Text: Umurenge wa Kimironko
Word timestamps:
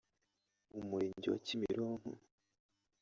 Umurenge 0.79 1.27
wa 1.33 1.39
Kimironko 1.45 2.09